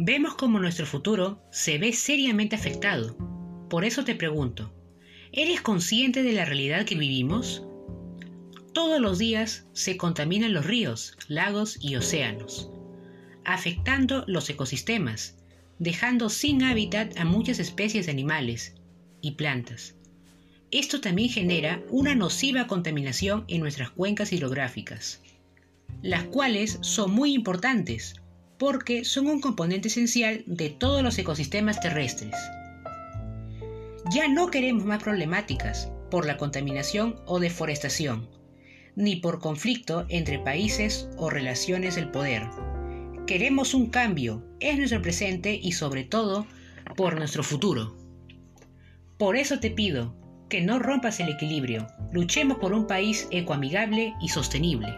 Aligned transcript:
Vemos 0.00 0.36
como 0.36 0.60
nuestro 0.60 0.86
futuro 0.86 1.42
se 1.50 1.76
ve 1.76 1.92
seriamente 1.92 2.54
afectado. 2.54 3.16
Por 3.68 3.84
eso 3.84 4.04
te 4.04 4.14
pregunto, 4.14 4.72
¿eres 5.32 5.60
consciente 5.60 6.22
de 6.22 6.32
la 6.34 6.44
realidad 6.44 6.84
que 6.84 6.94
vivimos? 6.94 7.64
Todos 8.72 9.00
los 9.00 9.18
días 9.18 9.66
se 9.72 9.96
contaminan 9.96 10.52
los 10.52 10.64
ríos, 10.64 11.18
lagos 11.26 11.78
y 11.80 11.96
océanos, 11.96 12.70
afectando 13.44 14.22
los 14.28 14.48
ecosistemas, 14.48 15.36
dejando 15.80 16.28
sin 16.28 16.62
hábitat 16.62 17.18
a 17.18 17.24
muchas 17.24 17.58
especies 17.58 18.06
de 18.06 18.12
animales 18.12 18.76
y 19.20 19.32
plantas. 19.32 19.96
Esto 20.70 21.00
también 21.00 21.28
genera 21.28 21.82
una 21.90 22.14
nociva 22.14 22.68
contaminación 22.68 23.46
en 23.48 23.62
nuestras 23.62 23.90
cuencas 23.90 24.32
hidrográficas, 24.32 25.22
las 26.02 26.22
cuales 26.22 26.78
son 26.82 27.10
muy 27.10 27.34
importantes 27.34 28.14
porque 28.58 29.04
son 29.04 29.28
un 29.28 29.40
componente 29.40 29.88
esencial 29.88 30.42
de 30.46 30.70
todos 30.70 31.02
los 31.02 31.18
ecosistemas 31.18 31.80
terrestres. 31.80 32.34
Ya 34.12 34.26
no 34.28 34.50
queremos 34.50 34.84
más 34.84 35.02
problemáticas 35.02 35.90
por 36.10 36.26
la 36.26 36.36
contaminación 36.36 37.16
o 37.26 37.38
deforestación, 37.38 38.28
ni 38.96 39.16
por 39.16 39.40
conflicto 39.40 40.06
entre 40.08 40.38
países 40.38 41.08
o 41.16 41.30
relaciones 41.30 41.94
del 41.94 42.10
poder. 42.10 42.42
Queremos 43.26 43.74
un 43.74 43.90
cambio, 43.90 44.44
es 44.60 44.78
nuestro 44.78 45.02
presente 45.02 45.54
y 45.54 45.72
sobre 45.72 46.04
todo 46.04 46.46
por 46.96 47.16
nuestro 47.16 47.42
futuro. 47.42 47.96
Por 49.18 49.36
eso 49.36 49.60
te 49.60 49.70
pido 49.70 50.16
que 50.48 50.62
no 50.62 50.78
rompas 50.78 51.20
el 51.20 51.28
equilibrio, 51.28 51.86
luchemos 52.12 52.58
por 52.58 52.72
un 52.72 52.86
país 52.86 53.28
ecoamigable 53.30 54.14
y 54.20 54.28
sostenible. 54.30 54.96